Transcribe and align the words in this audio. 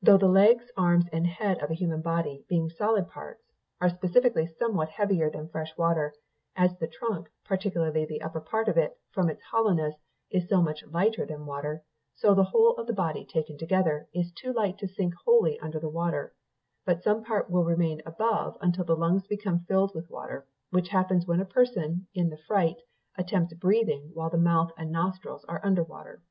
"Though 0.00 0.16
the 0.16 0.26
legs, 0.26 0.70
arms, 0.74 1.04
and 1.12 1.26
head 1.26 1.58
of 1.62 1.70
a 1.70 1.74
human 1.74 2.00
body, 2.00 2.46
being 2.48 2.70
solid 2.70 3.10
parts, 3.10 3.44
are 3.78 3.90
specifically 3.90 4.46
somewhat 4.46 4.88
heavier 4.88 5.28
than 5.30 5.50
fresh 5.50 5.76
water, 5.76 6.14
as 6.56 6.78
the 6.78 6.88
trunk, 6.88 7.28
particularly 7.44 8.06
the 8.06 8.22
upper 8.22 8.40
part, 8.40 8.74
from 9.12 9.28
its 9.28 9.42
hollowness, 9.42 9.96
is 10.30 10.48
so 10.48 10.62
much 10.62 10.82
lighter 10.86 11.26
than 11.26 11.44
water, 11.44 11.84
so 12.14 12.32
the 12.34 12.44
whole 12.44 12.70
of 12.76 12.86
the 12.86 12.94
body, 12.94 13.26
taken 13.26 13.56
altogether, 13.56 14.08
is 14.14 14.32
too 14.32 14.50
light 14.50 14.78
to 14.78 14.88
sink 14.88 15.12
wholly 15.26 15.60
under 15.60 15.78
water, 15.86 16.34
but 16.86 17.02
some 17.02 17.22
part 17.22 17.50
will 17.50 17.66
remain 17.66 18.00
above 18.06 18.56
until 18.62 18.86
the 18.86 18.96
lungs 18.96 19.26
become 19.26 19.66
filled 19.66 19.94
with 19.94 20.08
water, 20.08 20.46
which 20.70 20.88
happens 20.88 21.26
when 21.26 21.42
a 21.42 21.44
person, 21.44 22.06
in 22.14 22.30
the 22.30 22.38
fright, 22.38 22.78
attempts 23.18 23.52
breathing 23.52 24.10
while 24.14 24.30
the 24.30 24.38
mouth 24.38 24.70
and 24.78 24.90
nostrils 24.90 25.44
are 25.44 25.60
under 25.62 25.82
water. 25.84 26.22